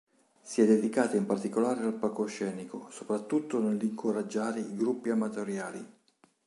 Si 0.41 0.61
è 0.61 0.65
dedicata 0.65 1.15
in 1.15 1.27
particolare 1.27 1.85
al 1.85 1.93
palcoscenico, 1.93 2.87
soprattutto 2.89 3.59
nell'incoraggiare 3.59 4.59
i 4.59 4.75
gruppi 4.75 5.11
amatoriali. 5.11 5.87